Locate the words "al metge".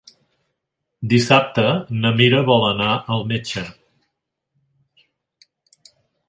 3.17-3.65